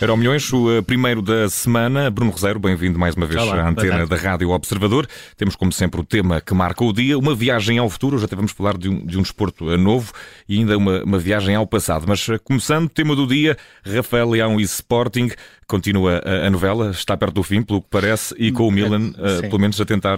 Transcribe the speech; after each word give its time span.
Era 0.00 0.14
o 0.14 0.16
Milhões, 0.16 0.52
o 0.52 0.70
eh, 0.70 0.80
primeiro 0.80 1.20
da 1.20 1.48
semana. 1.48 2.08
Bruno 2.08 2.30
Roseiro, 2.30 2.60
bem-vindo 2.60 2.96
mais 2.96 3.16
uma 3.16 3.26
vez 3.26 3.42
Olá, 3.42 3.62
à 3.62 3.68
antena 3.68 4.06
da 4.06 4.14
Rádio 4.14 4.50
Observador. 4.50 5.08
Temos, 5.36 5.56
como 5.56 5.72
sempre, 5.72 6.00
o 6.00 6.04
tema 6.04 6.40
que 6.40 6.54
marca 6.54 6.84
o 6.84 6.92
dia, 6.92 7.18
uma 7.18 7.34
viagem 7.34 7.78
ao 7.78 7.90
futuro. 7.90 8.16
Já 8.16 8.26
até 8.26 8.36
vamos 8.36 8.52
falar 8.52 8.78
de 8.78 8.88
um, 8.88 9.04
de 9.04 9.18
um 9.18 9.22
desporto 9.22 9.76
novo 9.76 10.12
e 10.48 10.60
ainda 10.60 10.78
uma, 10.78 11.02
uma 11.02 11.18
viagem 11.18 11.56
ao 11.56 11.66
passado. 11.66 12.04
Mas 12.06 12.28
eh, 12.28 12.38
começando, 12.38 12.88
tema 12.88 13.16
do 13.16 13.26
dia, 13.26 13.56
Rafael 13.84 14.30
Leão 14.30 14.60
e 14.60 14.62
Sporting. 14.62 15.32
Continua 15.68 16.22
a, 16.24 16.46
a 16.46 16.50
novela, 16.50 16.90
está 16.90 17.14
perto 17.14 17.34
do 17.34 17.42
fim, 17.42 17.62
pelo 17.62 17.82
que 17.82 17.88
parece, 17.90 18.34
e 18.38 18.50
com 18.50 18.66
o 18.66 18.70
Milan, 18.70 19.10
uh, 19.10 19.42
pelo 19.42 19.58
menos 19.58 19.78
a 19.78 19.84
tentar 19.84 20.16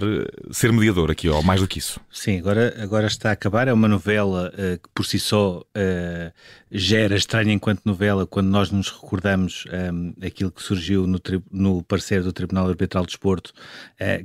ser 0.49 0.71
mediador 0.71 1.11
aqui, 1.11 1.27
ou 1.27 1.43
mais 1.43 1.59
do 1.59 1.67
que 1.67 1.77
isso. 1.77 1.99
Sim, 2.09 2.39
agora, 2.39 2.73
agora 2.81 3.05
está 3.05 3.29
a 3.29 3.33
acabar. 3.33 3.67
É 3.67 3.73
uma 3.73 3.89
novela 3.89 4.49
uh, 4.53 4.79
que 4.81 4.89
por 4.95 5.05
si 5.05 5.19
só 5.19 5.59
uh, 5.59 6.31
já 6.71 6.99
era 6.99 7.17
estranha 7.17 7.51
enquanto 7.51 7.81
novela, 7.83 8.25
quando 8.25 8.47
nós 8.47 8.71
nos 8.71 8.89
recordamos 8.89 9.65
um, 9.93 10.13
aquilo 10.25 10.51
que 10.51 10.63
surgiu 10.63 11.05
no, 11.05 11.19
no 11.51 11.83
parecer 11.83 12.23
do 12.23 12.31
Tribunal 12.31 12.69
Arbitral 12.69 13.03
de 13.03 13.09
Desporto, 13.09 13.51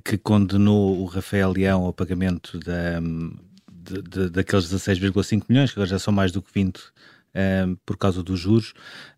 que 0.05 0.17
condenou 0.17 1.01
o 1.01 1.07
Rafael 1.07 1.53
Leão 1.53 1.83
ao 1.83 1.93
pagamento 1.93 2.57
da, 2.61 3.01
um, 3.03 3.35
de, 3.69 4.01
de, 4.01 4.31
daqueles 4.31 4.67
16,5 4.67 5.43
milhões, 5.49 5.73
que 5.73 5.79
agora 5.79 5.91
já 5.91 5.99
são 5.99 6.15
mais 6.15 6.31
do 6.31 6.41
que 6.41 6.53
20 6.55 6.81
um, 7.35 7.77
por 7.85 7.97
causa 7.97 8.23
dos 8.23 8.41
juros, 8.41 8.73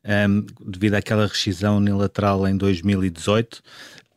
um, 0.05 0.45
devido 0.71 0.95
àquela 0.95 1.27
rescisão 1.27 1.77
unilateral 1.77 2.47
em 2.47 2.57
2018. 2.57 3.63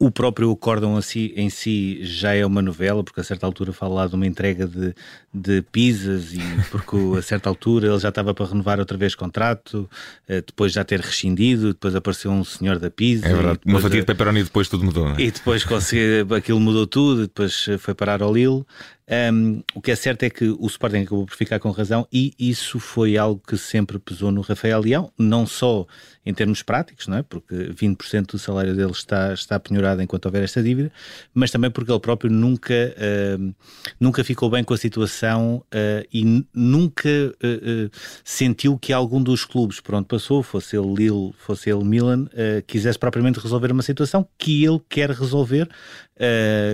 O 0.04 0.10
próprio 0.10 0.52
acórdão 0.52 0.98
assim, 0.98 1.32
em 1.36 1.50
si 1.50 2.00
já 2.04 2.34
é 2.34 2.44
uma 2.44 2.62
novela, 2.62 3.04
porque 3.04 3.20
a 3.20 3.24
certa 3.24 3.46
altura 3.46 3.72
fala 3.72 3.94
lá 3.94 4.08
de 4.08 4.16
uma 4.16 4.26
entrega 4.26 4.66
de, 4.66 4.96
de 5.32 5.62
pizzas, 5.72 6.34
e 6.34 6.42
porque 6.72 6.98
a 7.18 7.22
certa 7.22 7.50
altura 7.50 7.88
ele 7.88 8.00
já 8.00 8.10
estava 8.10 8.34
para 8.34 8.48
renovar 8.48 8.80
outra 8.80 8.98
vez 8.98 9.14
contrato, 9.14 9.88
eh, 10.28 10.42
depois 10.42 10.74
já 10.74 10.84
ter 10.84 11.00
rescindido, 11.00 11.68
depois 11.68 11.94
apareceu 11.94 12.32
um 12.32 12.44
senhor 12.44 12.80
da 12.80 12.90
pizza. 12.90 13.28
É 13.28 13.34
verdade, 13.34 13.60
uma 13.64 13.80
fatia 13.80 14.00
de 14.00 14.06
pepperoni 14.08 14.40
e 14.40 14.44
depois 14.44 14.68
tudo 14.68 14.84
mudou, 14.84 15.06
não 15.08 15.16
é? 15.16 15.22
E 15.22 15.30
depois 15.30 15.64
consegui, 15.64 16.34
aquilo 16.34 16.60
mudou 16.60 16.88
tudo, 16.88 17.22
depois 17.22 17.68
foi 17.80 17.94
parar 17.94 18.24
ao 18.24 18.34
Lille. 18.34 18.66
Um, 19.12 19.62
o 19.76 19.82
que 19.82 19.92
é 19.92 19.96
certo 19.96 20.24
é 20.24 20.30
que 20.30 20.48
o 20.48 20.66
Sporting 20.68 21.00
acabou 21.00 21.26
por 21.26 21.36
ficar 21.36 21.60
com 21.60 21.70
razão 21.70 22.08
e 22.14 22.34
isso 22.40 22.80
foi 22.80 23.18
algo 23.18 23.42
que 23.46 23.58
sempre 23.58 24.00
pesou 24.00 24.32
no 24.32 24.40
Rafael 24.40 24.80
Leão, 24.80 25.12
não 25.20 25.46
só 25.46 25.86
em 26.26 26.34
termos 26.34 26.64
práticos, 26.64 27.08
não 27.08 27.18
é? 27.18 27.22
porque 27.22 27.54
20% 27.74 28.28
do 28.28 28.40
salário 28.40 28.74
dele 28.74 28.92
está, 28.92 29.34
está 29.34 29.60
penhorado 29.60 29.91
enquanto 30.00 30.26
houver 30.26 30.44
esta 30.44 30.62
dívida, 30.62 30.92
mas 31.34 31.52
também 31.52 31.72
porque 31.72 31.92
ele 31.92 32.00
próprio 32.00 32.32
nunca, 32.32 32.74
uh, 32.74 33.54
nunca 34.00 34.24
ficou 34.24 34.50
bem 34.50 34.64
com 34.64 34.74
a 34.74 34.78
situação 34.78 35.64
uh, 35.74 36.08
e 36.14 36.46
nunca 36.54 37.10
uh, 37.10 37.92
sentiu 38.24 38.78
que 38.78 38.94
algum 38.94 39.22
dos 39.22 39.46
clubes 39.46 39.80
por 39.80 39.96
onde 39.96 40.08
passou, 40.08 40.44
fosse 40.44 40.78
ele 40.78 40.94
Lille, 40.94 41.34
fosse 41.38 41.70
ele 41.70 41.84
Milan, 41.84 42.28
quisesse 42.68 43.00
propriamente 43.00 43.40
resolver 43.40 43.72
uma 43.72 43.82
situação 43.82 44.28
que 44.38 44.64
ele 44.64 44.80
quer 44.88 45.10
resolver, 45.10 45.68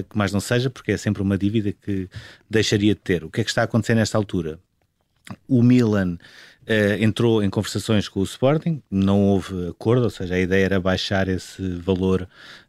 que 0.09 0.17
mais 0.17 0.31
não 0.31 0.39
seja, 0.39 0.69
porque 0.69 0.91
é 0.91 0.97
sempre 0.97 1.21
uma 1.21 1.37
dívida 1.37 1.71
que 1.71 2.09
deixaria 2.49 2.93
de 2.93 2.99
ter. 3.01 3.23
O 3.23 3.29
que 3.29 3.41
é 3.41 3.43
que 3.43 3.49
está 3.49 3.61
a 3.61 3.65
acontecer 3.65 3.95
nesta 3.95 4.17
altura? 4.17 4.59
O 5.47 5.61
Milan 5.61 6.17
Uh, 6.67 7.01
entrou 7.01 7.41
em 7.41 7.49
conversações 7.49 8.09
com 8.09 8.19
o 8.19 8.23
Sporting, 8.23 8.81
não 8.91 9.21
houve 9.21 9.69
acordo, 9.69 10.03
ou 10.03 10.09
seja, 10.09 10.35
a 10.35 10.39
ideia 10.39 10.65
era 10.65 10.79
baixar 10.81 11.29
esse 11.29 11.61
valor, 11.77 12.23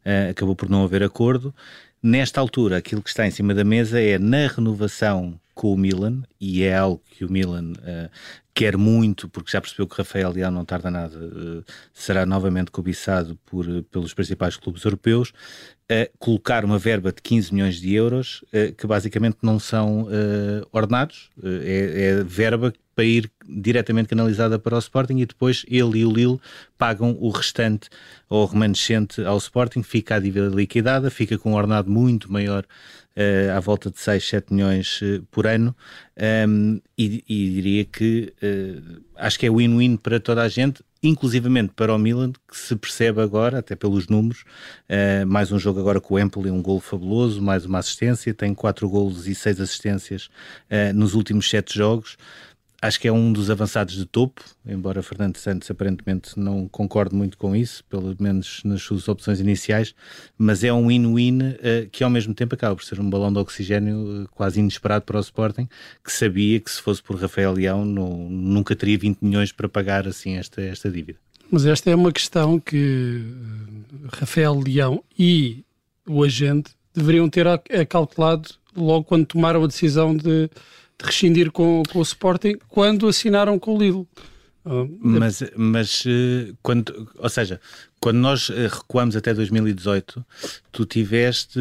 uh, 0.06 0.30
acabou 0.30 0.54
por 0.54 0.70
não 0.70 0.84
haver 0.84 1.02
acordo. 1.02 1.52
Nesta 2.00 2.40
altura, 2.40 2.76
aquilo 2.76 3.02
que 3.02 3.08
está 3.08 3.26
em 3.26 3.30
cima 3.32 3.52
da 3.52 3.64
mesa 3.64 4.00
é 4.00 4.16
na 4.16 4.46
renovação 4.46 5.34
com 5.52 5.74
o 5.74 5.76
Milan, 5.76 6.22
e 6.40 6.62
é 6.62 6.76
algo 6.76 7.02
que 7.10 7.24
o 7.24 7.32
Milan 7.32 7.72
uh, 7.72 8.10
quer 8.54 8.76
muito, 8.76 9.28
porque 9.28 9.50
já 9.50 9.60
percebeu 9.60 9.86
que 9.86 9.96
Rafael 9.96 10.30
Leão 10.30 10.50
não 10.50 10.64
tarda 10.64 10.90
nada, 10.90 11.16
uh, 11.16 11.64
será 11.92 12.24
novamente 12.24 12.70
cobiçado 12.70 13.36
por, 13.44 13.66
pelos 13.90 14.14
principais 14.14 14.56
clubes 14.56 14.84
europeus, 14.84 15.30
uh, 15.30 16.18
colocar 16.18 16.64
uma 16.64 16.78
verba 16.78 17.12
de 17.12 17.20
15 17.22 17.52
milhões 17.52 17.80
de 17.80 17.92
euros, 17.92 18.44
que 18.76 18.86
basicamente 18.86 19.38
não 19.42 19.58
são 19.58 20.06
ordenados, 20.72 21.30
é, 21.42 22.20
é 22.20 22.24
verba 22.24 22.72
para 22.94 23.04
ir 23.04 23.30
diretamente 23.48 24.08
canalizada 24.08 24.58
para 24.58 24.74
o 24.74 24.78
Sporting 24.78 25.18
e 25.18 25.26
depois 25.26 25.64
ele 25.68 26.00
e 26.00 26.04
o 26.04 26.12
Lille 26.12 26.40
pagam 26.76 27.16
o 27.20 27.30
restante 27.30 27.88
ou 28.28 28.44
remanescente 28.44 29.22
ao 29.22 29.38
Sporting, 29.38 29.84
fica 29.84 30.16
a 30.16 30.18
dívida 30.18 30.48
liquidada, 30.48 31.10
fica 31.10 31.38
com 31.38 31.52
um 31.52 31.54
ordenado 31.54 31.88
muito 31.88 32.30
maior 32.32 32.66
à 33.54 33.60
volta 33.60 33.90
de 33.90 33.98
6, 33.98 34.28
7 34.28 34.54
milhões 34.54 35.00
por 35.30 35.46
ano 35.46 35.74
um, 36.48 36.80
e, 36.96 37.24
e, 37.28 37.50
diria 37.50 37.84
que 37.84 38.32
uh, 38.42 39.02
acho 39.16 39.38
que 39.38 39.46
é 39.46 39.50
win-win 39.50 39.96
para 39.96 40.18
toda 40.18 40.42
a 40.42 40.48
gente, 40.48 40.82
inclusivamente 41.02 41.72
para 41.74 41.94
o 41.94 41.98
Milan, 41.98 42.32
que 42.32 42.56
se 42.56 42.74
percebe 42.74 43.20
agora, 43.20 43.58
até 43.58 43.76
pelos 43.76 44.08
números, 44.08 44.42
mais 45.28 45.52
um 45.52 45.58
jogo 45.58 45.78
agora 45.78 46.00
com 46.00 46.14
o 46.14 46.18
Empoli, 46.18 46.50
um 46.50 46.60
gol 46.60 46.80
fabuloso, 46.80 47.40
mais 47.40 47.64
uma 47.64 47.78
assistência, 47.78 48.34
tem 48.34 48.52
4 48.52 48.88
golos 48.88 49.28
e 49.28 49.34
6 49.34 49.60
assistências 49.60 50.28
nos 50.96 51.14
últimos 51.14 51.48
7 51.48 51.72
jogos, 51.72 52.16
acho 52.80 53.00
que 53.00 53.08
é 53.08 53.12
um 53.12 53.32
dos 53.32 53.50
avançados 53.50 53.96
de 53.96 54.06
topo, 54.06 54.42
embora 54.64 55.02
Fernando 55.02 55.36
Santos 55.36 55.70
aparentemente 55.70 56.38
não 56.38 56.68
concorde 56.68 57.14
muito 57.14 57.36
com 57.36 57.54
isso, 57.54 57.84
pelo 57.84 58.14
menos 58.18 58.62
nas 58.64 58.82
suas 58.82 59.08
opções 59.08 59.40
iniciais, 59.40 59.94
mas 60.36 60.62
é 60.62 60.72
um 60.72 60.86
win-win 60.86 61.38
uh, 61.42 61.88
que 61.90 62.04
ao 62.04 62.10
mesmo 62.10 62.34
tempo 62.34 62.54
acaba 62.54 62.76
por 62.76 62.84
ser 62.84 63.00
um 63.00 63.10
balão 63.10 63.32
de 63.32 63.38
oxigênio 63.38 64.22
uh, 64.22 64.28
quase 64.30 64.60
inesperado 64.60 65.04
para 65.04 65.18
o 65.18 65.20
Sporting, 65.20 65.68
que 66.04 66.12
sabia 66.12 66.60
que 66.60 66.70
se 66.70 66.80
fosse 66.80 67.02
por 67.02 67.16
Rafael 67.16 67.52
Leão 67.52 67.84
não, 67.84 68.28
nunca 68.30 68.76
teria 68.76 68.98
20 68.98 69.18
milhões 69.22 69.50
para 69.50 69.68
pagar 69.68 70.06
assim 70.06 70.36
esta, 70.36 70.62
esta 70.62 70.88
dívida. 70.88 71.18
Mas 71.50 71.66
esta 71.66 71.90
é 71.90 71.94
uma 71.94 72.12
questão 72.12 72.60
que 72.60 73.22
uh, 73.24 74.08
Rafael 74.12 74.54
Leão 74.54 75.02
e 75.18 75.64
o 76.06 76.22
agente 76.22 76.70
deveriam 76.94 77.28
ter 77.28 77.46
calculado 77.88 78.50
logo 78.76 79.04
quando 79.04 79.26
tomaram 79.26 79.64
a 79.64 79.66
decisão 79.66 80.16
de 80.16 80.48
de 80.98 81.06
rescindir 81.06 81.50
com, 81.50 81.82
com 81.90 81.98
o 81.98 82.02
Sporting 82.02 82.56
quando 82.68 83.06
assinaram 83.08 83.58
com 83.58 83.76
o 83.76 83.78
Lille. 83.78 84.06
Ah, 84.64 84.86
mas, 85.00 85.42
mas 85.56 86.04
eh, 86.06 86.52
quando, 86.62 87.08
ou 87.16 87.28
seja, 87.30 87.58
quando 88.00 88.18
nós 88.18 88.50
eh, 88.50 88.68
recuamos 88.70 89.16
até 89.16 89.32
2018, 89.32 90.24
tu 90.70 90.84
tiveste 90.84 91.58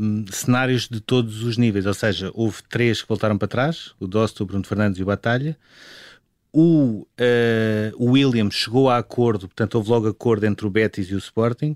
um, 0.00 0.24
cenários 0.30 0.88
de 0.88 1.00
todos 1.00 1.44
os 1.44 1.56
níveis, 1.56 1.86
ou 1.86 1.94
seja, 1.94 2.32
houve 2.34 2.62
três 2.68 3.00
que 3.00 3.08
voltaram 3.08 3.38
para 3.38 3.46
trás, 3.46 3.92
o 4.00 4.08
Dosto, 4.08 4.42
o 4.42 4.46
Bruno 4.46 4.64
Fernandes 4.64 4.98
e 4.98 5.02
o 5.02 5.06
Batalha. 5.06 5.56
O, 6.52 7.06
uh, 7.18 8.10
Williams 8.10 8.54
chegou 8.54 8.90
a 8.90 8.98
acordo, 8.98 9.46
portanto 9.46 9.76
houve 9.76 9.90
logo 9.90 10.08
acordo 10.08 10.44
entre 10.44 10.66
o 10.66 10.70
Betis 10.70 11.08
e 11.10 11.14
o 11.14 11.18
Sporting. 11.18 11.74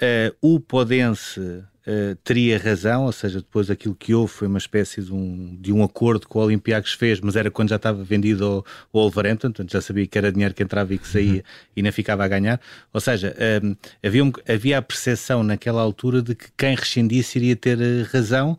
Uh, 0.00 0.34
o 0.40 0.58
Podense 0.58 1.62
Uh, 1.90 2.14
teria 2.22 2.56
razão, 2.56 3.06
ou 3.06 3.10
seja, 3.10 3.38
depois 3.40 3.68
aquilo 3.68 3.96
que 3.96 4.14
houve 4.14 4.32
foi 4.32 4.46
uma 4.46 4.58
espécie 4.58 5.02
de 5.02 5.12
um, 5.12 5.56
de 5.60 5.72
um 5.72 5.82
acordo 5.82 6.28
que 6.28 6.38
o 6.38 6.40
Olympiacos 6.40 6.92
fez, 6.92 7.20
mas 7.20 7.34
era 7.34 7.50
quando 7.50 7.70
já 7.70 7.76
estava 7.76 8.04
vendido 8.04 8.44
ao, 8.44 8.52
ao 8.52 8.64
Wolverhampton, 8.92 9.48
portanto 9.48 9.72
já 9.72 9.80
sabia 9.80 10.06
que 10.06 10.16
era 10.16 10.30
dinheiro 10.30 10.54
que 10.54 10.62
entrava 10.62 10.94
e 10.94 10.98
que 10.98 11.08
saía 11.08 11.38
uhum. 11.38 11.42
e 11.74 11.82
não 11.82 11.90
ficava 11.90 12.24
a 12.24 12.28
ganhar. 12.28 12.60
Ou 12.92 13.00
seja, 13.00 13.34
um, 13.64 13.74
havia, 14.06 14.24
um, 14.24 14.30
havia 14.48 14.78
a 14.78 14.82
percepção 14.82 15.42
naquela 15.42 15.82
altura 15.82 16.22
de 16.22 16.36
que 16.36 16.46
quem 16.56 16.76
rescindisse 16.76 17.38
iria 17.38 17.56
ter 17.56 17.80
eh, 17.80 18.02
razão, 18.12 18.56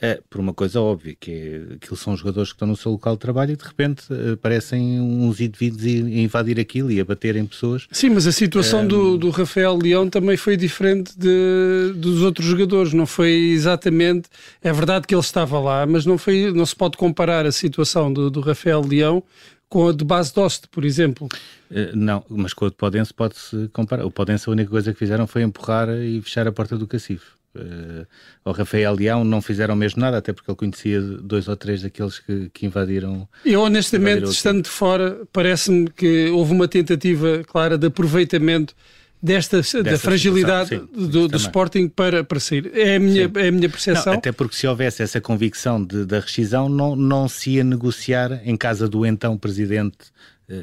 é, 0.00 0.18
por 0.30 0.40
uma 0.40 0.54
coisa 0.54 0.80
óbvia, 0.80 1.14
que 1.18 1.30
é 1.30 1.74
aquilo 1.74 1.96
são 1.96 2.16
jogadores 2.16 2.50
que 2.50 2.56
estão 2.56 2.66
no 2.66 2.76
seu 2.76 2.92
local 2.92 3.14
de 3.14 3.20
trabalho 3.20 3.52
e 3.52 3.56
de 3.56 3.64
repente 3.64 4.04
aparecem 4.32 4.98
uns 4.98 5.40
indivíduos 5.40 5.84
a 5.84 5.88
invadir 5.88 6.58
aquilo 6.58 6.90
e 6.90 6.98
a 6.98 7.04
bater 7.04 7.36
em 7.36 7.44
pessoas. 7.44 7.86
Sim, 7.92 8.10
mas 8.10 8.26
a 8.26 8.32
situação 8.32 8.86
do, 8.86 9.18
do 9.18 9.28
Rafael 9.28 9.76
Leão 9.76 10.08
também 10.08 10.38
foi 10.38 10.56
diferente 10.56 11.12
de, 11.18 11.92
dos 11.96 12.22
outros 12.22 12.46
jogadores, 12.46 12.94
não 12.94 13.04
foi 13.04 13.30
exatamente. 13.30 14.28
É 14.62 14.72
verdade 14.72 15.06
que 15.06 15.14
ele 15.14 15.20
estava 15.20 15.58
lá, 15.60 15.84
mas 15.84 16.06
não, 16.06 16.16
foi, 16.16 16.50
não 16.50 16.64
se 16.64 16.74
pode 16.74 16.96
comparar 16.96 17.44
a 17.44 17.52
situação 17.52 18.10
do, 18.10 18.30
do 18.30 18.40
Rafael 18.40 18.80
Leão 18.80 19.22
com 19.68 19.88
a 19.88 19.92
de 19.92 20.04
base 20.04 20.34
Dost, 20.34 20.66
por 20.68 20.84
exemplo. 20.84 21.28
Uh, 21.70 21.94
não, 21.94 22.24
mas 22.28 22.52
com 22.54 22.64
a 22.64 22.68
de 22.70 22.74
Podense 22.74 23.12
pode-se 23.14 23.68
comparar. 23.72 24.04
O 24.04 24.10
Podense 24.10 24.48
a 24.48 24.52
única 24.52 24.70
coisa 24.70 24.92
que 24.92 24.98
fizeram 24.98 25.26
foi 25.26 25.42
empurrar 25.42 25.88
e 25.90 26.20
fechar 26.22 26.48
a 26.48 26.52
porta 26.52 26.76
do 26.76 26.86
cacifo. 26.86 27.39
Uh, 27.54 28.06
ao 28.44 28.52
Rafael 28.52 28.94
Leão 28.94 29.24
não 29.24 29.42
fizeram 29.42 29.74
mesmo 29.74 30.00
nada, 30.00 30.18
até 30.18 30.32
porque 30.32 30.48
ele 30.50 30.56
conhecia 30.56 31.00
dois 31.00 31.48
ou 31.48 31.56
três 31.56 31.82
daqueles 31.82 32.18
que, 32.20 32.48
que 32.54 32.66
invadiram. 32.66 33.28
Eu, 33.44 33.62
honestamente, 33.62 34.18
invadiram 34.18 34.30
estando 34.30 34.62
de 34.62 34.70
fora, 34.70 35.18
parece-me 35.32 35.90
que 35.90 36.28
houve 36.28 36.52
uma 36.52 36.68
tentativa 36.68 37.42
clara 37.44 37.76
de 37.76 37.88
aproveitamento 37.88 38.74
desta 39.22 39.58
Dessa 39.58 39.82
da 39.82 39.98
fragilidade 39.98 40.70
sim, 40.70 41.08
do, 41.08 41.28
do 41.28 41.36
Sporting 41.36 41.88
para, 41.88 42.24
para 42.24 42.40
sair. 42.40 42.70
É 42.74 42.96
a 42.96 43.00
minha, 43.00 43.30
é 43.34 43.48
a 43.48 43.52
minha 43.52 43.68
percepção. 43.68 44.12
Não, 44.12 44.18
até 44.18 44.32
porque 44.32 44.56
se 44.56 44.66
houvesse 44.66 45.02
essa 45.02 45.20
convicção 45.20 45.82
de, 45.82 46.04
da 46.04 46.20
rescisão, 46.20 46.68
não, 46.68 46.96
não 46.96 47.28
se 47.28 47.50
ia 47.50 47.64
negociar 47.64 48.40
em 48.44 48.56
casa 48.56 48.88
do 48.88 49.04
então 49.04 49.36
presidente 49.36 49.98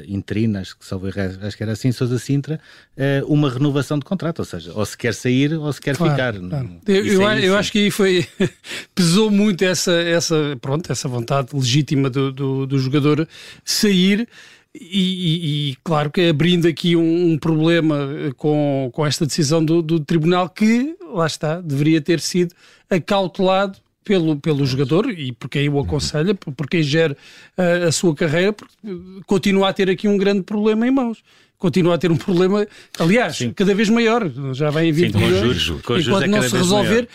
interino, 0.06 0.58
acho 0.58 0.76
que, 0.78 0.84
salvo, 0.84 1.06
acho 1.06 1.56
que 1.56 1.62
era 1.62 1.72
assim, 1.72 1.92
Sousa 1.92 2.18
Sintra, 2.18 2.60
uh, 2.96 3.32
uma 3.32 3.50
renovação 3.50 3.98
de 3.98 4.04
contrato, 4.04 4.40
ou 4.40 4.44
seja, 4.44 4.72
ou 4.74 4.84
se 4.84 4.96
quer 4.96 5.14
sair 5.14 5.54
ou 5.54 5.72
se 5.72 5.80
quer 5.80 5.96
claro, 5.96 6.12
ficar. 6.12 6.48
Claro. 6.48 6.80
Eu, 6.86 7.06
eu, 7.06 7.28
é 7.28 7.44
eu 7.44 7.56
acho 7.56 7.72
que 7.72 7.78
aí 7.78 7.90
foi, 7.90 8.26
pesou 8.94 9.30
muito 9.30 9.64
essa, 9.64 9.92
essa, 9.92 10.56
pronto, 10.60 10.90
essa 10.90 11.08
vontade 11.08 11.48
legítima 11.54 12.10
do, 12.10 12.32
do, 12.32 12.66
do 12.66 12.78
jogador 12.78 13.26
sair 13.64 14.28
E, 14.74 14.78
e, 14.84 15.70
e, 15.70 15.76
claro 15.82 16.10
que 16.10 16.28
abrindo 16.28 16.68
aqui 16.68 16.94
um, 16.94 17.32
um, 17.32 17.38
problema 17.38 18.08
com, 18.36 18.90
com 18.92 19.06
esta 19.06 19.26
decisão 19.26 19.64
do, 19.64 19.82
do 19.82 19.98
tribunal 19.98 20.48
que, 20.48 20.94
lá 21.12 21.26
está, 21.26 21.60
deveria 21.60 22.00
ter 22.00 22.20
sido 22.20 22.54
acautelado 22.90 23.78
pelo, 24.08 24.36
pelo 24.36 24.64
jogador 24.64 25.10
e 25.10 25.32
por 25.32 25.50
quem 25.50 25.68
o 25.68 25.78
aconselha, 25.78 26.34
por 26.34 26.66
quem 26.66 26.82
gera 26.82 27.14
a, 27.56 27.88
a 27.88 27.92
sua 27.92 28.14
carreira, 28.14 28.56
continua 29.26 29.68
a 29.68 29.72
ter 29.72 29.90
aqui 29.90 30.08
um 30.08 30.16
grande 30.16 30.42
problema 30.42 30.86
em 30.86 30.90
mãos 30.90 31.22
continua 31.58 31.96
a 31.96 31.98
ter 31.98 32.08
um 32.08 32.14
problema, 32.16 32.64
aliás, 33.00 33.36
Sim. 33.38 33.52
cada 33.52 33.74
vez 33.74 33.88
maior, 33.88 34.30
já 34.54 34.70
vai 34.70 34.86
em 34.86 34.92
20 34.92 35.12
Sim, 35.12 35.18
milhões, 35.18 35.60
juros, 35.60 36.06
enquanto 36.06 36.22
é 36.22 36.26
não 36.28 36.42
se 36.42 36.56
resolver. 36.56 37.08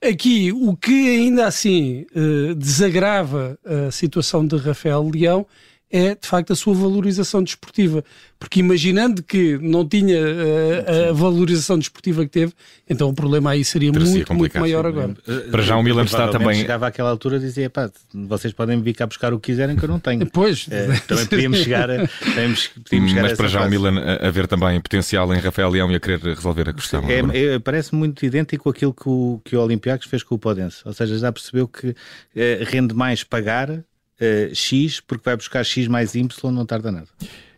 Maior. 0.00 0.12
Aqui, 0.12 0.52
o 0.52 0.76
que 0.76 1.08
ainda 1.08 1.48
assim 1.48 2.06
uh, 2.14 2.54
desagrava 2.54 3.58
a 3.64 3.90
situação 3.90 4.46
de 4.46 4.56
Rafael 4.56 5.10
Leão 5.12 5.44
é 5.90 6.14
de 6.14 6.26
facto 6.26 6.52
a 6.52 6.56
sua 6.56 6.74
valorização 6.74 7.42
desportiva. 7.42 8.04
Porque 8.38 8.60
imaginando 8.60 9.20
que 9.20 9.58
não 9.58 9.86
tinha 9.86 10.16
uh, 10.16 11.10
a 11.10 11.12
valorização 11.12 11.76
desportiva 11.76 12.24
que 12.24 12.30
teve, 12.30 12.52
então 12.88 13.08
o 13.08 13.14
problema 13.14 13.50
aí 13.50 13.64
seria 13.64 13.90
muito, 13.90 14.32
muito 14.32 14.60
maior 14.60 14.86
agora. 14.86 15.16
Para 15.50 15.62
já 15.62 15.76
o 15.76 15.82
Milan 15.82 16.04
está 16.04 16.28
também. 16.28 16.60
Chegava 16.60 16.86
àquela 16.86 17.10
altura 17.10 17.38
e 17.38 17.40
dizia: 17.40 17.68
pá, 17.68 17.90
vocês 18.14 18.52
podem 18.52 18.80
vir 18.80 18.94
cá 18.94 19.06
buscar 19.06 19.32
o 19.32 19.40
que 19.40 19.50
quiserem 19.50 19.74
que 19.74 19.84
eu 19.84 19.88
não 19.88 19.98
tenho. 19.98 20.28
Pois. 20.38 20.68
Uh, 20.68 21.06
também 21.08 21.26
podíamos 21.26 21.58
chegar 21.58 21.90
a. 21.90 22.06
Podíamos, 22.06 22.68
podíamos 22.84 23.10
chegar 23.10 23.22
Mas 23.22 23.32
para 23.32 23.48
já 23.48 23.60
fase. 23.60 23.76
o 23.76 23.80
Milan 23.80 24.00
a, 24.00 24.28
a 24.28 24.30
ver 24.30 24.46
também 24.46 24.80
potencial 24.80 25.34
em 25.34 25.38
Rafael 25.40 25.70
Leão 25.70 25.90
e 25.90 25.96
a 25.96 26.00
querer 26.00 26.20
resolver 26.20 26.68
a 26.68 26.72
questão. 26.72 27.02
É, 27.08 27.54
é, 27.54 27.58
parece 27.58 27.92
muito 27.92 28.24
idêntico 28.24 28.70
aquilo 28.70 28.94
que 28.94 29.08
o, 29.08 29.40
que 29.44 29.56
o 29.56 29.60
Olympiacos 29.60 30.06
fez 30.06 30.22
com 30.22 30.36
o 30.36 30.38
Podense. 30.38 30.76
Ou 30.84 30.92
seja, 30.92 31.18
já 31.18 31.32
percebeu 31.32 31.66
que 31.66 31.88
uh, 31.88 31.94
rende 32.66 32.94
mais 32.94 33.24
pagar 33.24 33.82
uh, 34.20 34.54
X, 34.54 35.00
porque 35.00 35.24
vai 35.24 35.36
buscar 35.36 35.64
X 35.64 35.88
mais 35.88 36.14
Y, 36.14 36.50
não 36.50 36.66
tarda 36.66 36.92
nada. 36.92 37.08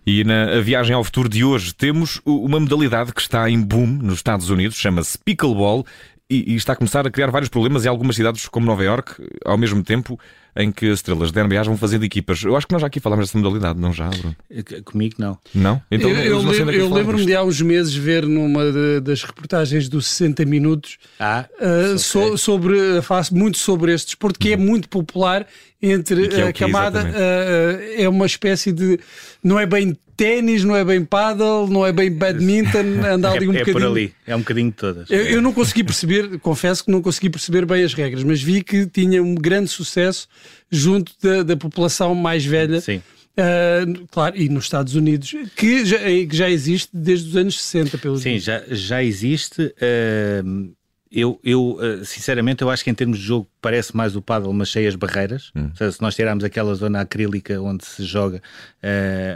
E 0.07 0.25
na 0.25 0.61
viagem 0.61 0.95
ao 0.95 1.05
futuro 1.05 1.29
de 1.29 1.45
hoje 1.45 1.75
temos 1.75 2.21
uma 2.25 2.59
modalidade 2.59 3.12
que 3.12 3.21
está 3.21 3.49
em 3.51 3.61
boom 3.61 3.87
nos 3.87 4.17
Estados 4.17 4.49
Unidos, 4.49 4.77
chama-se 4.79 5.19
pickleball 5.19 5.85
e, 6.29 6.55
está 6.55 6.73
a 6.73 6.77
começar 6.77 7.07
a 7.07 7.11
criar 7.11 7.31
vários 7.31 7.49
problemas 7.49 7.85
em 7.85 7.89
algumas 7.89 8.17
cidades 8.17 8.49
como 8.49 8.65
Nova 8.65 8.83
York, 8.83 9.15
ao 9.45 9.59
mesmo 9.59 9.83
tempo 9.83 10.19
em 10.56 10.70
que 10.70 10.87
as 10.91 10.99
estrelas 10.99 11.32
da 11.32 11.44
NBA 11.44 11.62
vão 11.64 11.76
fazendo 11.76 12.05
equipas. 12.05 12.43
Eu 12.43 12.56
acho 12.56 12.67
que 12.67 12.73
nós 12.73 12.81
já 12.81 12.87
aqui 12.87 13.00
falámos 13.00 13.26
dessa 13.26 13.38
modalidade, 13.38 13.79
não 13.79 13.93
já, 13.93 14.08
Bruno? 14.08 14.37
Comigo 14.85 15.17
não. 15.19 15.38
Não? 15.55 15.82
Então, 15.91 16.11
eu, 16.11 16.17
eu, 16.17 16.38
lembro, 16.43 16.75
eu 16.75 16.93
lembro-me 16.93 17.26
de 17.26 17.35
há 17.35 17.43
uns 17.43 17.61
meses 17.61 17.94
ver 17.94 18.26
numa 18.26 18.70
de, 18.70 19.00
das 19.00 19.23
reportagens 19.23 19.88
dos 19.88 20.06
60 20.06 20.44
Minutos 20.44 20.99
ah, 21.19 21.47
uh, 21.61 21.99
so, 21.99 22.37
sobre, 22.37 23.00
faço 23.02 23.35
muito 23.35 23.58
sobre 23.58 23.93
este 23.93 24.08
desporto 24.08 24.38
que 24.38 24.52
é 24.52 24.56
uhum. 24.56 24.62
muito 24.62 24.88
popular 24.88 25.47
entre 25.82 26.35
é 26.35 26.49
a 26.49 26.53
camada. 26.53 27.03
Uh, 27.03 28.03
é 28.03 28.08
uma 28.08 28.26
espécie 28.26 28.70
de. 28.70 28.99
Não 29.43 29.58
é 29.58 29.64
bem 29.64 29.96
ténis, 30.20 30.62
não 30.64 30.76
é 30.76 30.85
bem 30.85 31.03
paddle, 31.03 31.67
não 31.67 31.87
é 31.87 31.93
bem 31.93 32.12
badminton, 32.12 33.06
anda 33.11 33.31
ali 33.31 33.49
um 33.49 33.55
é, 33.55 33.61
bocadinho. 33.61 33.70
É 33.70 33.73
por 33.73 33.82
ali, 33.82 34.14
é 34.26 34.37
um 34.37 34.41
bocadinho 34.41 34.70
de 34.70 34.76
todas. 34.76 35.11
Eu, 35.11 35.25
eu, 35.25 35.41
não 35.41 35.50
consegui 35.50 35.82
perceber, 35.82 36.38
confesso 36.41 36.85
que 36.85 36.91
não 36.91 37.00
consegui 37.00 37.31
perceber 37.31 37.64
bem 37.64 37.82
as 37.82 37.94
regras, 37.94 38.23
mas 38.23 38.43
vi 38.43 38.62
que 38.62 38.85
tinha 38.85 39.23
um 39.23 39.35
grande 39.35 39.70
sucesso 39.70 40.29
junto 40.70 41.12
da, 41.23 41.43
da 41.43 41.56
população 41.56 42.14
mais 42.14 42.44
velha. 42.44 42.81
Sim. 42.81 43.02
Uh, 43.41 44.06
claro, 44.11 44.37
e 44.37 44.49
nos 44.49 44.64
Estados 44.64 44.94
Unidos, 44.94 45.35
que 45.56 45.85
já, 45.85 45.99
que 45.99 46.37
já 46.37 46.50
existe 46.50 46.91
desde 46.93 47.31
os 47.31 47.37
anos 47.37 47.62
60, 47.62 47.99
pelo 47.99 48.19
Sim, 48.19 48.38
já, 48.38 48.62
já 48.69 49.02
existe. 49.02 49.62
Uh, 49.62 50.75
eu, 51.11 51.41
eu, 51.43 51.79
uh, 51.81 52.05
sinceramente, 52.05 52.62
eu 52.62 52.70
acho 52.70 52.85
que 52.85 52.91
em 52.91 52.94
termos 52.94 53.19
de 53.19 53.25
jogo 53.25 53.49
parece 53.61 53.97
mais 53.97 54.14
o 54.14 54.20
paddle, 54.20 54.52
mas 54.52 54.69
cheias 54.69 54.94
barreiras. 54.94 55.50
Hum. 55.56 55.70
Seja, 55.75 55.93
se 55.93 56.02
nós 56.02 56.14
tirarmos 56.14 56.44
aquela 56.44 56.75
zona 56.75 57.00
acrílica 57.00 57.61
onde 57.61 57.85
se 57.85 58.05
joga, 58.05 58.43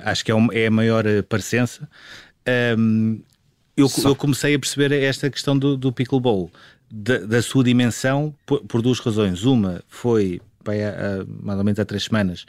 acho 0.05 0.25
que 0.25 0.31
é, 0.31 0.34
um, 0.34 0.52
é 0.52 0.67
a 0.67 0.70
maior 0.70 1.05
parecença. 1.28 1.88
eu, 3.76 3.88
eu, 4.05 4.14
comecei 4.14 4.55
a 4.55 4.58
perceber 4.58 4.93
esta 4.93 5.31
questão 5.31 5.58
do, 5.58 5.76
do 5.76 5.93
pickleball, 5.93 6.50
da, 6.90 7.19
da 7.19 7.43
sua 7.43 7.64
dimensão, 7.64 8.34
por, 8.44 8.60
por 8.64 8.82
duas 8.82 9.00
razões. 9.00 9.44
Uma 9.44 9.82
foi 9.88 10.40
há, 10.72 11.25
mais 11.26 11.58
ou 11.58 11.64
menos 11.64 11.78
há 11.78 11.84
três 11.84 12.05
semanas, 12.05 12.46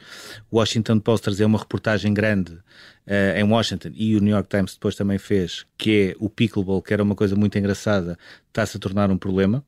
o 0.50 0.58
Washington 0.58 0.98
Post 0.98 1.24
trazer 1.24 1.44
uma 1.44 1.58
reportagem 1.58 2.12
grande 2.12 2.52
uh, 2.52 3.36
em 3.36 3.44
Washington 3.44 3.90
e 3.94 4.16
o 4.16 4.20
New 4.20 4.34
York 4.34 4.48
Times 4.48 4.74
depois 4.74 4.94
também 4.94 5.18
fez, 5.18 5.66
que 5.76 6.14
é 6.14 6.16
o 6.18 6.28
pickleball, 6.28 6.82
que 6.82 6.92
era 6.92 7.02
uma 7.02 7.14
coisa 7.14 7.36
muito 7.36 7.58
engraçada, 7.58 8.18
está-se 8.48 8.76
a 8.76 8.80
tornar 8.80 9.10
um 9.10 9.18
problema. 9.18 9.64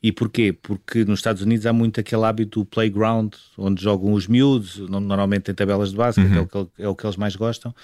E 0.00 0.12
porquê? 0.12 0.52
Porque 0.52 1.04
nos 1.04 1.18
Estados 1.18 1.42
Unidos 1.42 1.66
há 1.66 1.72
muito 1.72 1.98
aquele 1.98 2.22
hábito 2.22 2.60
do 2.60 2.64
playground, 2.64 3.34
onde 3.56 3.82
jogam 3.82 4.12
os 4.12 4.28
miúdos, 4.28 4.76
normalmente 4.76 5.50
em 5.50 5.54
tabelas 5.54 5.90
de 5.90 5.96
basquete, 5.96 6.28
uhum. 6.28 6.36
é, 6.36 6.40
o 6.40 6.46
que, 6.46 6.82
é 6.82 6.88
o 6.88 6.94
que 6.94 7.04
eles 7.04 7.16
mais 7.16 7.34
gostam, 7.34 7.74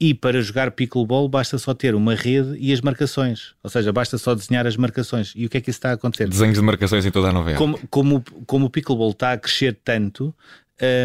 e 0.00 0.14
para 0.14 0.40
jogar 0.40 0.70
pickleball 0.70 1.28
basta 1.28 1.58
só 1.58 1.74
ter 1.74 1.94
uma 1.94 2.14
rede 2.14 2.56
e 2.58 2.72
as 2.72 2.80
marcações. 2.80 3.54
Ou 3.62 3.68
seja, 3.68 3.92
basta 3.92 4.16
só 4.16 4.34
desenhar 4.34 4.66
as 4.66 4.76
marcações. 4.76 5.34
E 5.36 5.44
o 5.44 5.50
que 5.50 5.58
é 5.58 5.60
que 5.60 5.68
isso 5.68 5.78
está 5.78 5.90
a 5.90 5.92
acontecer? 5.92 6.26
Desenhos 6.26 6.56
de 6.56 6.62
marcações 6.62 7.04
em 7.04 7.10
toda 7.10 7.28
a 7.28 7.32
novela. 7.32 7.58
Como, 7.58 7.78
como, 7.90 8.24
como 8.46 8.66
o 8.66 8.70
pickleball 8.70 9.10
está 9.10 9.32
a 9.32 9.36
crescer 9.36 9.78
tanto, 9.84 10.34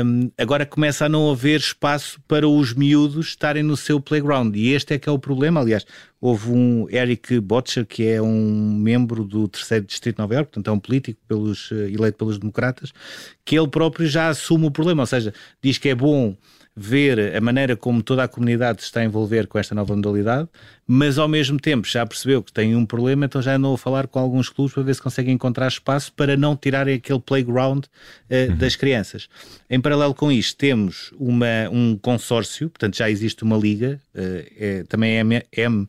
um, 0.05 0.31
agora 0.37 0.65
começa 0.65 1.05
a 1.05 1.09
não 1.09 1.29
haver 1.29 1.59
espaço 1.59 2.21
para 2.25 2.47
os 2.47 2.73
miúdos 2.73 3.27
estarem 3.27 3.61
no 3.61 3.75
seu 3.75 3.99
playground. 3.99 4.55
E 4.55 4.71
este 4.71 4.93
é 4.93 4.97
que 4.97 5.09
é 5.09 5.11
o 5.11 5.19
problema. 5.19 5.59
Aliás, 5.59 5.85
houve 6.21 6.49
um 6.49 6.87
Eric 6.89 7.37
Botcher, 7.41 7.85
que 7.85 8.07
é 8.07 8.21
um 8.21 8.77
membro 8.79 9.25
do 9.25 9.49
terceiro 9.49 9.85
distrito 9.85 10.15
de 10.15 10.21
Nova 10.21 10.33
Iorque, 10.35 10.51
portanto 10.51 10.69
é 10.69 10.71
um 10.71 10.79
político 10.79 11.19
pelos, 11.27 11.69
eh, 11.73 11.91
eleito 11.91 12.17
pelos 12.17 12.39
democratas, 12.39 12.93
que 13.43 13.59
ele 13.59 13.67
próprio 13.67 14.07
já 14.07 14.29
assume 14.29 14.67
o 14.67 14.71
problema. 14.71 15.03
Ou 15.03 15.07
seja, 15.07 15.33
diz 15.61 15.77
que 15.77 15.89
é 15.89 15.95
bom 15.95 16.37
ver 16.75 17.35
a 17.35 17.39
maneira 17.39 17.77
como 17.77 18.03
toda 18.03 18.23
a 18.23 18.27
comunidade 18.27 18.81
se 18.81 18.87
está 18.87 18.99
a 18.99 19.05
envolver 19.05 19.47
com 19.47 19.57
esta 19.57 19.73
nova 19.73 19.95
modalidade, 19.95 20.49
mas 20.85 21.17
ao 21.17 21.27
mesmo 21.27 21.57
tempo 21.57 21.87
já 21.87 22.05
percebeu 22.05 22.43
que 22.43 22.51
tem 22.51 22.75
um 22.75 22.85
problema, 22.85 23.25
então 23.25 23.41
já 23.41 23.55
andou 23.55 23.75
a 23.75 23.77
falar 23.77 24.07
com 24.07 24.19
alguns 24.19 24.49
clubes 24.49 24.73
para 24.73 24.83
ver 24.83 24.93
se 24.93 25.01
conseguem 25.01 25.33
encontrar 25.33 25.67
espaço 25.67 26.11
para 26.11 26.35
não 26.35 26.55
tirarem 26.55 26.95
aquele 26.95 27.19
playground 27.19 27.85
uh, 27.85 28.51
uhum. 28.51 28.57
das 28.57 28.75
crianças. 28.75 29.29
Em 29.69 29.79
paralelo 29.79 30.13
com 30.13 30.29
isto, 30.29 30.57
temos 30.57 31.13
uma, 31.17 31.69
um 31.71 31.97
consórcio, 31.97 32.69
portanto 32.69 32.97
já 32.97 33.09
existe 33.09 33.43
uma 33.43 33.57
liga, 33.57 34.01
uh, 34.13 34.45
é, 34.57 34.83
também 34.83 35.17
é 35.17 35.19
M, 35.19 35.41
M, 35.53 35.87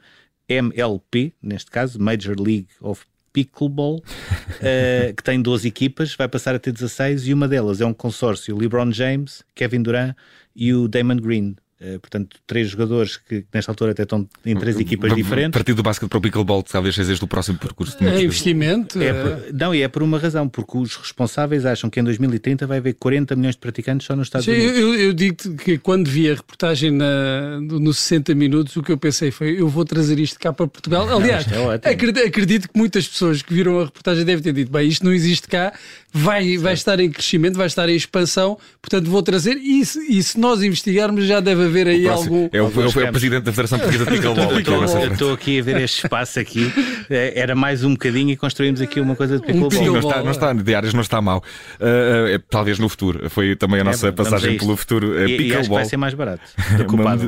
MLP, 0.49 1.33
neste 1.43 1.71
caso, 1.71 2.00
Major 2.00 2.37
League 2.38 2.69
of 2.81 3.05
Pickleball, 3.37 3.97
uh, 3.99 5.12
que 5.15 5.23
tem 5.23 5.43
12 5.43 5.69
equipas, 5.69 6.15
vai 6.15 6.27
passar 6.27 6.55
a 6.55 6.59
ter 6.59 6.73
16 6.73 7.29
e 7.29 7.35
uma 7.35 7.47
delas 7.47 7.83
é 7.83 7.85
um 7.85 7.93
consórcio 7.93 8.56
LeBron 8.56 8.91
James, 8.91 9.44
Kevin 9.55 9.83
Durant 9.83 10.15
e 10.55 10.73
o 10.73 10.88
Damon 10.88 11.17
Green. 11.17 11.55
Uh, 11.78 12.00
portanto, 12.00 12.38
três 12.47 12.71
jogadores 12.71 13.18
que 13.18 13.45
nesta 13.52 13.71
altura 13.71 13.92
até 13.92 14.04
estão 14.04 14.26
em 14.47 14.56
três 14.56 14.80
equipas 14.80 15.11
Vamos 15.11 15.23
diferentes. 15.23 15.52
Partir 15.52 15.75
do 15.75 15.83
basquete 15.83 16.09
para 16.09 16.16
o 16.16 16.21
pickleball, 16.23 16.62
talvez 16.62 16.95
seja 16.95 17.12
este 17.12 17.23
o 17.23 17.28
próximo 17.28 17.59
percurso. 17.59 18.02
É 18.02 18.23
investimento. 18.23 18.99
É 19.02 19.12
por, 19.12 19.52
não, 19.52 19.75
e 19.75 19.83
é 19.83 19.88
por 19.88 20.02
uma 20.02 20.18
razão, 20.18 20.49
porque 20.49 20.78
os 20.78 20.97
responsáveis 20.97 21.66
acham 21.66 21.90
que 21.90 22.00
em 22.00 22.02
2030 22.02 22.66
vai 22.66 22.78
haver 22.78 22.95
40 22.95 23.37
milhões 23.37 23.56
de 23.56 23.61
praticantes 23.61 24.06
só 24.06 24.16
nos 24.16 24.28
Estados 24.28 24.47
Sim, 24.47 24.52
Unidos. 24.52 24.78
Eu, 24.78 24.95
eu 24.95 25.12
digo 25.12 25.37
que 25.56 25.76
quando 25.76 26.09
vi 26.09 26.30
a 26.30 26.35
reportagem 26.35 26.90
na, 26.90 27.61
nos 27.61 27.99
60 27.99 28.35
minutos, 28.35 28.75
o 28.75 28.83
que 28.83 28.90
eu 28.90 28.97
pensei 28.97 29.30
foi: 29.30 29.61
eu 29.61 29.68
vou 29.68 29.85
trazer 29.85 30.18
isto 30.18 30.38
cá 30.38 30.54
para 30.54 30.66
Portugal. 30.66 31.06
Aliás, 31.14 31.47
não, 31.47 31.71
é 31.71 31.75
acredito, 31.75 32.26
acredito, 32.26 32.68
que 32.71 32.78
muitas 32.78 33.06
pessoas 33.06 33.42
que 33.42 33.52
viram 33.52 33.80
a 33.80 33.85
reportagem 33.85 34.25
devem 34.25 34.42
ter 34.42 34.54
dito: 34.54 34.73
bem, 34.73 34.88
isto 34.88 35.04
não 35.04 35.12
existe 35.12 35.47
cá, 35.47 35.75
vai, 36.11 36.56
vai 36.56 36.73
estar 36.73 36.99
em 37.00 37.11
crescimento, 37.11 37.59
vai 37.59 37.66
estar 37.66 37.87
em 37.87 37.97
expansão, 37.97 38.59
portanto 38.80 39.11
vou 39.11 39.23
trazer. 39.23 39.59
E 39.59 39.85
se, 39.85 40.00
e 40.11 40.23
se 40.23 40.40
nós 40.40 40.62
investigarmos, 40.62 41.26
já 41.26 41.38
deve 41.38 41.65
haver 41.66 41.87
aí 41.88 42.08
algum. 42.08 42.49
É 42.52 42.61
o, 42.61 42.66
é 42.66 42.87
o, 42.87 43.00
é 43.00 43.08
o 43.08 43.12
presidente 43.12 43.44
da 43.44 43.52
Federação 43.52 43.78
Portuguesa 43.78 44.04
de 44.04 44.11
Pickleball. 44.16 45.00
Eu 45.02 45.12
estou 45.12 45.32
aqui 45.32 45.61
a 45.61 45.62
ver 45.62 45.80
este 45.80 46.04
espaço 46.04 46.38
aqui, 46.38 46.73
é, 47.11 47.38
era 47.38 47.54
mais 47.54 47.85
um 47.85 47.90
bocadinho 47.90 48.30
e 48.30 48.37
construímos 48.37 48.80
aqui 48.80 49.00
uma 49.00 49.14
coisa 49.14 49.38
de 49.38 49.46
pickleball. 49.46 49.82
Um 49.82 49.92
não 49.92 49.99
está, 49.99 50.23
não 50.23 50.30
está, 50.30 50.52
de 50.52 50.75
áreas 50.75 50.94
não 50.94 51.00
está 51.00 51.20
mal. 51.20 51.42
Uh, 51.76 52.38
talvez 52.50 52.78
no 52.78 52.88
futuro. 52.88 53.28
Foi 53.30 53.56
também 53.56 53.80
a 53.80 53.85
nossa 53.85 54.12
passagem 54.12 54.56
pelo 54.56 54.76
futuro. 54.76 55.08
Uh, 55.08 55.28
e, 55.28 55.37
pickleball. 55.37 55.49
E 55.49 55.56
acho 55.56 55.68
que 55.68 55.75
vai 55.75 55.85
ser 55.85 55.96
mais 55.96 56.14
barato 56.14 56.42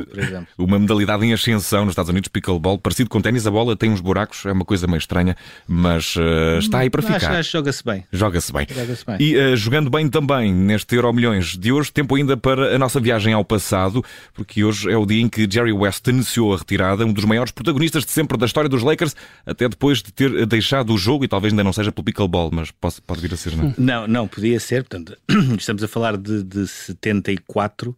por 0.09 0.19
exemplo. 0.19 0.47
Uma 0.57 0.79
modalidade 0.79 1.25
em 1.25 1.33
ascensão 1.33 1.85
nos 1.85 1.91
Estados 1.91 2.09
Unidos, 2.09 2.27
pickleball, 2.29 2.77
parecido 2.77 3.09
com 3.09 3.21
ténis, 3.21 3.45
a 3.45 3.51
bola 3.51 3.75
tem 3.75 3.91
uns 3.91 4.01
buracos, 4.01 4.45
é 4.45 4.51
uma 4.51 4.65
coisa 4.65 4.87
meio 4.87 4.97
estranha, 4.97 5.35
mas 5.67 6.15
uh, 6.15 6.59
está 6.59 6.79
aí 6.79 6.89
para 6.89 7.01
ficar. 7.01 7.17
Acho, 7.17 7.31
acho 7.31 7.51
joga-se 7.51 7.83
bem. 7.83 8.03
Joga-se 8.11 8.51
bem. 8.51 8.67
Joga 8.69 8.97
bem. 9.07 9.17
E 9.19 9.55
jogando 9.55 9.89
bem 9.89 10.09
também 10.09 10.53
neste 10.53 10.95
Euro 10.95 11.13
Milhões 11.13 11.57
de 11.57 11.71
hoje, 11.71 11.91
tempo 11.91 12.15
ainda 12.15 12.37
para 12.37 12.75
a 12.75 12.79
nossa 12.79 12.99
viagem 12.99 13.33
ao 13.33 13.43
passado, 13.43 14.03
porque 14.33 14.63
hoje 14.63 14.89
é 14.89 14.97
o 14.97 15.05
dia 15.05 15.21
em 15.21 15.29
que 15.29 15.47
Jerry 15.49 15.71
West 15.71 16.07
anunciou 16.07 16.53
a 16.53 16.57
retirada, 16.57 17.05
um 17.05 17.13
dos 17.13 17.25
maiores 17.25 17.51
protagonistas 17.51 18.05
de 18.05 18.11
sempre 18.11 18.37
da 18.37 18.45
história 18.45 18.69
dos 18.69 18.83
Lakers, 18.83 19.15
até 19.45 19.67
depois 19.67 20.01
de 20.01 20.11
ter 20.11 20.45
deixado 20.45 20.93
o 20.93 20.97
jogo, 20.97 21.25
e 21.25 21.27
talvez 21.27 21.53
ainda 21.53 21.63
não 21.63 21.73
seja 21.73 21.91
pelo 21.91 22.05
pickleball, 22.05 22.49
mas 22.51 22.71
pode, 22.71 23.01
pode 23.01 23.21
vir 23.21 23.33
a 23.33 23.37
ser, 23.37 23.55
não 23.55 23.69
é? 23.69 23.73
Não, 23.77 24.07
não, 24.07 24.27
podia 24.27 24.59
ser, 24.59 24.83
portanto, 24.83 25.17
estamos 25.57 25.83
a 25.83 25.87
falar 25.87 26.17
de, 26.17 26.43
de 26.43 26.67
74. 26.67 27.95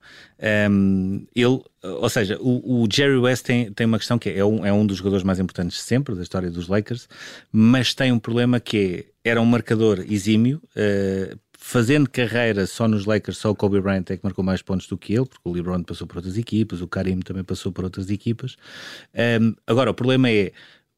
Um, 0.69 1.25
ele, 1.35 1.61
ou 1.83 2.09
seja, 2.09 2.37
o, 2.39 2.83
o, 2.83 2.87
Jerry 2.91 3.17
West 3.17 3.45
tem, 3.45 3.71
tem 3.71 3.85
uma 3.85 3.99
questão 3.99 4.17
que 4.17 4.29
é, 4.29 4.39
é 4.39 4.45
um, 4.45 4.65
é 4.65 4.73
um 4.73 4.85
dos 4.85 4.97
jogadores 4.97 5.23
mais 5.23 5.39
importantes 5.39 5.81
sempre 5.81 6.15
da 6.15 6.23
história 6.23 6.49
dos 6.49 6.67
Lakers, 6.67 7.07
mas 7.51 7.93
tem 7.93 8.11
um 8.11 8.19
problema 8.19 8.59
que 8.59 9.05
é, 9.23 9.29
era 9.31 9.41
um 9.41 9.45
marcador 9.45 10.03
exímio, 10.09 10.61
uh, 10.75 11.37
fazendo 11.71 12.09
carreira 12.09 12.67
só 12.67 12.85
nos 12.85 13.05
Lakers, 13.05 13.37
só 13.37 13.49
o 13.49 13.55
Kobe 13.55 13.79
Bryant 13.79 14.03
é 14.09 14.17
que 14.17 14.23
marcou 14.25 14.43
mais 14.43 14.61
pontos 14.61 14.87
do 14.87 14.97
que 14.97 15.13
ele, 15.13 15.25
porque 15.25 15.47
o 15.47 15.53
LeBron 15.53 15.81
passou 15.83 16.05
por 16.05 16.17
outras 16.17 16.37
equipas, 16.37 16.81
o 16.81 16.87
Karim 16.87 17.21
também 17.21 17.45
passou 17.45 17.71
por 17.71 17.85
outras 17.85 18.09
equipas. 18.09 18.57
Um, 19.41 19.55
agora, 19.65 19.89
o 19.89 19.93
problema 19.93 20.29
é 20.29 20.51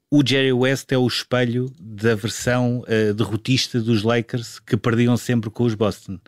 o 0.10 0.24
Jerry 0.25 0.51
West 0.51 0.92
é 0.92 0.98
o 0.98 1.06
espelho 1.06 1.72
da 1.80 2.15
versão 2.15 2.84
uh, 2.88 3.13
derrotista 3.13 3.80
dos 3.80 4.01
Lakers 4.01 4.60
que 4.60 4.75
perdiam 4.75 5.15
sempre 5.15 5.51
com 5.51 5.63
os 5.63 5.75
Boston. 5.75 6.20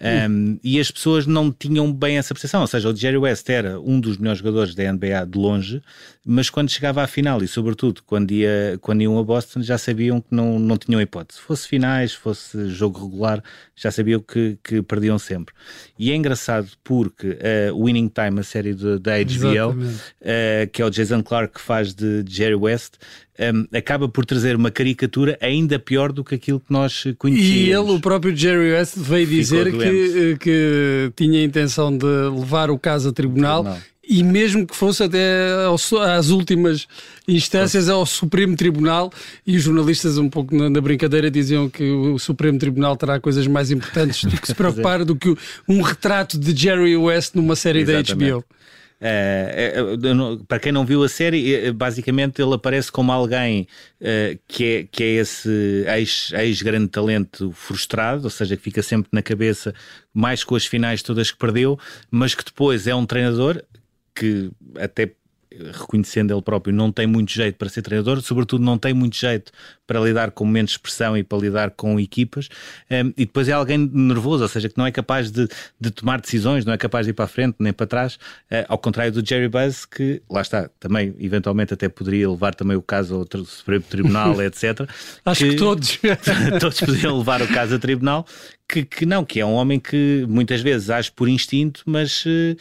Um, 0.00 0.58
e 0.62 0.80
as 0.80 0.90
pessoas 0.90 1.24
não 1.24 1.52
tinham 1.52 1.92
bem 1.92 2.18
essa 2.18 2.34
percepção. 2.34 2.62
Ou 2.62 2.66
seja, 2.66 2.88
o 2.88 2.96
Jerry 2.96 3.16
West 3.16 3.48
era 3.48 3.80
um 3.80 4.00
dos 4.00 4.18
melhores 4.18 4.38
jogadores 4.38 4.74
da 4.74 4.92
NBA 4.92 5.26
de 5.26 5.38
longe, 5.38 5.82
mas 6.26 6.50
quando 6.50 6.70
chegava 6.70 7.02
à 7.02 7.06
final 7.06 7.42
e, 7.42 7.48
sobretudo, 7.48 8.02
quando, 8.04 8.32
ia, 8.32 8.78
quando 8.80 9.02
iam 9.02 9.18
a 9.18 9.22
Boston, 9.22 9.62
já 9.62 9.78
sabiam 9.78 10.20
que 10.20 10.34
não, 10.34 10.58
não 10.58 10.76
tinham 10.76 11.00
hipótese. 11.00 11.40
Fosse 11.40 11.68
finais, 11.68 12.12
fosse 12.12 12.68
jogo 12.70 13.04
regular, 13.04 13.42
já 13.76 13.90
sabiam 13.90 14.20
que, 14.20 14.58
que 14.62 14.82
perdiam 14.82 15.18
sempre. 15.18 15.54
E 15.98 16.10
é 16.10 16.14
engraçado 16.14 16.68
porque 16.82 17.38
uh, 17.70 17.84
Winning 17.84 18.08
Time, 18.08 18.40
a 18.40 18.44
série 18.44 18.74
da 18.74 19.12
HBO, 19.18 19.80
uh, 19.80 20.70
que 20.72 20.82
é 20.82 20.84
o 20.84 20.90
Jason 20.90 21.22
Clark 21.22 21.54
que 21.54 21.60
faz 21.60 21.94
de 21.94 22.24
Jerry 22.26 22.56
West, 22.56 22.94
um, 23.38 23.76
acaba 23.76 24.08
por 24.08 24.24
trazer 24.24 24.54
uma 24.54 24.70
caricatura 24.70 25.36
ainda 25.40 25.78
pior 25.78 26.12
do 26.12 26.22
que 26.22 26.34
aquilo 26.34 26.60
que 26.60 26.72
nós 26.72 27.04
conhecíamos. 27.18 27.56
E 27.56 27.70
ele, 27.70 27.96
o 27.96 28.00
próprio 28.00 28.34
Jerry 28.34 28.72
West, 28.72 28.94
veio 28.96 29.26
dizer 29.26 29.72
que, 29.72 30.36
que 30.38 31.12
tinha 31.16 31.40
a 31.40 31.44
intenção 31.44 31.96
de 31.96 32.06
levar 32.06 32.70
o 32.70 32.78
caso 32.78 33.08
a 33.08 33.12
tribunal. 33.12 33.64
tribunal. 33.64 33.82
E 34.06 34.22
mesmo 34.22 34.66
que 34.66 34.76
fosse 34.76 35.02
até 35.02 35.26
às 36.14 36.28
últimas 36.28 36.86
instâncias 37.26 37.88
ao 37.88 38.04
Supremo 38.04 38.54
Tribunal, 38.54 39.10
e 39.46 39.56
os 39.56 39.62
jornalistas, 39.62 40.18
um 40.18 40.28
pouco 40.28 40.54
na, 40.54 40.80
brincadeira, 40.80 41.30
diziam 41.30 41.70
que 41.70 41.90
o 41.90 42.18
Supremo 42.18 42.58
Tribunal 42.58 42.96
terá 42.98 43.18
coisas 43.18 43.46
mais 43.46 43.70
importantes 43.70 44.30
do 44.30 44.38
que 44.38 44.46
se 44.46 44.52
preocupar 44.54 45.06
do 45.06 45.16
que 45.16 45.34
um 45.66 45.80
retrato 45.80 46.38
de 46.38 46.54
Jerry 46.54 46.94
West 46.96 47.34
numa 47.34 47.56
série 47.56 47.80
Exatamente. 47.80 48.14
da 48.14 48.36
HBO. 48.36 48.44
Uh, 49.00 50.42
para 50.44 50.58
quem 50.58 50.72
não 50.72 50.86
viu 50.86 51.02
a 51.02 51.08
série, 51.08 51.70
basicamente 51.72 52.40
ele 52.40 52.54
aparece 52.54 52.90
como 52.90 53.12
alguém 53.12 53.66
uh, 54.00 54.38
que, 54.48 54.64
é, 54.64 54.84
que 54.90 55.02
é 55.02 55.06
esse 55.16 55.84
ex-grande 56.32 56.84
ex 56.84 56.90
talento 56.90 57.52
frustrado, 57.52 58.24
ou 58.24 58.30
seja, 58.30 58.56
que 58.56 58.62
fica 58.62 58.82
sempre 58.82 59.08
na 59.12 59.20
cabeça 59.20 59.74
mais 60.12 60.42
com 60.42 60.54
as 60.54 60.64
finais 60.64 61.02
todas 61.02 61.30
que 61.30 61.38
perdeu, 61.38 61.78
mas 62.10 62.34
que 62.34 62.44
depois 62.44 62.86
é 62.86 62.94
um 62.94 63.04
treinador 63.04 63.62
que 64.14 64.50
até 64.76 65.12
reconhecendo 65.72 66.32
ele 66.32 66.42
próprio, 66.42 66.74
não 66.74 66.90
tem 66.90 67.06
muito 67.06 67.32
jeito 67.32 67.56
para 67.56 67.68
ser 67.68 67.82
treinador, 67.82 68.20
sobretudo 68.20 68.64
não 68.64 68.78
tem 68.78 68.92
muito 68.92 69.16
jeito 69.16 69.52
para 69.86 70.00
lidar 70.00 70.30
com 70.30 70.44
momentos 70.44 70.72
de 70.72 70.78
expressão 70.78 71.16
e 71.16 71.22
para 71.22 71.38
lidar 71.38 71.70
com 71.70 71.98
equipas, 72.00 72.48
um, 72.90 73.08
e 73.16 73.26
depois 73.26 73.48
é 73.48 73.52
alguém 73.52 73.78
nervoso, 73.92 74.42
ou 74.42 74.48
seja, 74.48 74.68
que 74.68 74.78
não 74.78 74.86
é 74.86 74.90
capaz 74.90 75.30
de, 75.30 75.46
de, 75.78 75.90
tomar 75.90 76.20
decisões, 76.20 76.64
não 76.64 76.72
é 76.72 76.78
capaz 76.78 77.06
de 77.06 77.10
ir 77.10 77.12
para 77.12 77.26
a 77.26 77.28
frente 77.28 77.56
nem 77.58 77.72
para 77.72 77.86
trás, 77.86 78.14
uh, 78.14 78.64
ao 78.68 78.78
contrário 78.78 79.12
do 79.12 79.26
Jerry 79.26 79.48
Buzz, 79.48 79.84
que 79.84 80.22
lá 80.30 80.40
está, 80.40 80.68
também 80.80 81.14
eventualmente 81.18 81.74
até 81.74 81.88
poderia 81.88 82.28
levar 82.30 82.54
também 82.54 82.76
o 82.76 82.82
caso 82.82 83.26
ao 83.32 83.44
Supremo 83.44 83.84
Tribunal, 83.88 84.40
etc. 84.42 84.88
Acho 85.24 85.44
que, 85.44 85.50
que 85.50 85.56
todos. 85.56 85.98
todos 86.60 86.80
podiam 86.80 87.18
levar 87.18 87.42
o 87.42 87.48
caso 87.48 87.74
a 87.74 87.78
tribunal, 87.78 88.26
que, 88.74 88.84
que, 88.84 89.06
não, 89.06 89.24
que 89.24 89.38
é 89.38 89.46
um 89.46 89.52
homem 89.52 89.78
que 89.78 90.24
muitas 90.28 90.60
vezes 90.60 90.90
age 90.90 91.12
por 91.12 91.28
instinto, 91.28 91.82
mas 91.86 92.24
uh, 92.26 92.56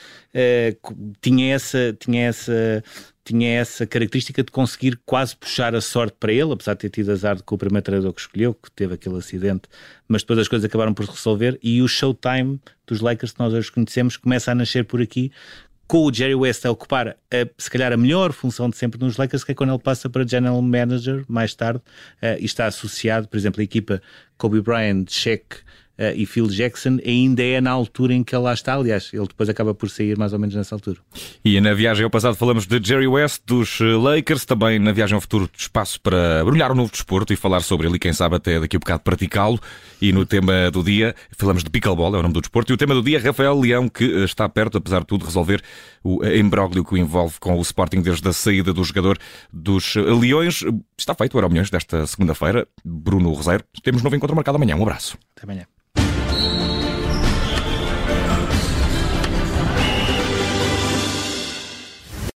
tinha 1.20 1.56
essa, 1.56 1.96
tinha 2.00 2.28
essa 2.28 2.84
tinha 3.26 3.58
essa 3.58 3.88
característica 3.88 4.44
de 4.44 4.52
conseguir 4.52 5.00
quase 5.06 5.34
puxar 5.34 5.74
a 5.74 5.80
sorte 5.80 6.18
para 6.20 6.34
ele, 6.34 6.52
apesar 6.52 6.74
de 6.74 6.82
ter 6.82 6.90
tido 6.90 7.10
azar 7.10 7.42
com 7.42 7.56
o 7.56 7.58
primeiro 7.58 7.82
treinador 7.82 8.12
que 8.12 8.20
escolheu, 8.20 8.54
que 8.54 8.70
teve 8.70 8.96
aquele 8.96 9.16
acidente, 9.16 9.62
mas 10.10 10.24
depois 10.24 10.40
as 10.40 10.48
coisas 10.50 10.66
acabaram 10.66 10.94
por 10.94 11.06
se 11.06 11.12
resolver 11.12 11.58
e 11.64 11.82
o 11.82 11.88
showtime 11.88 12.60
dos 12.86 13.00
Lakers 13.00 13.32
que 13.32 13.40
nós 13.40 13.54
hoje 13.54 13.72
conhecemos 13.72 14.18
começa 14.18 14.52
a 14.52 14.56
nascer 14.56 14.84
por 14.84 15.02
aqui, 15.02 15.32
com 15.88 16.06
o 16.06 16.14
Jerry 16.14 16.36
West 16.36 16.66
a 16.66 16.72
ocupar 16.72 17.08
a, 17.10 17.16
se 17.58 17.70
calhar 17.70 17.94
a 17.94 17.98
melhor 17.98 18.34
função 18.34 18.70
de 18.70 18.76
sempre 18.76 19.00
nos 19.00 19.16
Lakers, 19.16 19.46
que 19.46 19.54
é 19.54 19.56
quando 19.56 19.72
ele 19.72 19.80
passa 19.80 20.10
para 20.10 20.28
General 20.28 20.62
Manager 20.62 21.24
mais 21.30 21.56
tarde 21.56 21.80
uh, 21.80 22.38
e 22.40 22.46
está 22.46 22.66
associado, 22.66 23.30
por 23.30 23.38
exemplo, 23.38 23.62
a 23.62 23.64
equipa 23.64 24.02
Kobe 24.38 24.60
Bryant, 24.60 25.06
Shaq, 25.10 25.64
Uh, 25.98 26.10
e 26.16 26.26
Phil 26.26 26.48
Jackson 26.48 26.98
ainda 27.06 27.44
é 27.44 27.62
na 27.62 27.70
altura 27.70 28.14
em 28.16 28.24
que 28.24 28.36
ele 28.36 28.44
lá 28.44 28.54
está. 28.54 28.74
Aliás, 28.74 29.12
ele 29.14 29.28
depois 29.28 29.48
acaba 29.48 29.76
por 29.76 29.90
sair 29.92 30.18
mais 30.18 30.34
ou 30.34 30.40
menos 30.40 30.56
nessa 30.56 30.74
altura. 30.74 30.98
E 31.46 31.62
na 31.62 31.74
viagem 31.76 32.04
ao 32.04 32.10
passado 32.10 32.36
falamos 32.36 32.66
de 32.66 32.82
Jerry 32.84 33.06
West, 33.06 33.42
dos 33.46 33.80
eh, 33.80 33.84
Lakers, 33.84 34.44
também 34.44 34.80
na 34.80 34.92
viagem 34.92 35.14
ao 35.14 35.22
futuro, 35.22 35.48
espaço 35.56 36.02
para 36.02 36.44
brilhar 36.44 36.72
um 36.72 36.76
novo 36.76 36.92
desporto 36.92 37.32
e 37.32 37.36
falar 37.36 37.62
sobre 37.62 37.86
ele 37.88 37.98
e 37.98 38.00
quem 38.00 38.12
sabe 38.12 38.36
até 38.36 38.60
daqui 38.60 38.76
a 38.76 38.78
um 38.78 38.80
bocado 38.80 39.04
praticá-lo. 39.04 39.60
E 40.02 40.12
no 40.12 40.26
tema 40.26 40.72
do 40.72 40.84
dia, 40.84 41.16
falamos 41.38 41.64
de 41.64 41.70
pickleball, 41.70 42.16
é 42.16 42.20
o 42.20 42.22
nome 42.24 42.34
do 42.34 42.42
desporto. 42.42 42.72
E 42.72 42.74
o 42.74 42.78
tema 42.78 42.96
do 42.96 43.04
dia, 43.04 43.20
Rafael 43.20 43.60
Leão, 43.60 43.88
que 43.88 44.04
eh, 44.04 44.24
está 44.24 44.50
perto, 44.50 44.80
apesar 44.80 45.02
de 45.02 45.06
tudo, 45.06 45.26
resolver 45.26 45.62
o 46.04 46.26
embróglio 46.26 46.84
que 46.84 46.96
o 46.96 46.98
envolve 46.98 47.40
com 47.40 47.56
o 47.56 47.62
Sporting 47.62 48.02
desde 48.02 48.28
a 48.28 48.34
saída 48.34 48.74
do 48.74 48.84
jogador 48.84 49.18
dos 49.52 49.94
Leões. 49.96 50.66
Está 50.98 51.14
feito 51.14 51.36
o 51.36 51.38
Euro 51.38 51.50
Milhões 51.50 51.70
desta 51.70 52.08
segunda-feira. 52.08 52.68
Bruno 52.84 53.32
Roseiro, 53.32 53.64
temos 53.84 54.02
novo 54.02 54.16
encontro 54.16 54.36
marcado 54.36 54.56
amanhã. 54.56 54.76
Um 54.76 54.82
abraço. 54.82 55.18
Até 55.36 55.44
amanhã. 55.44 55.68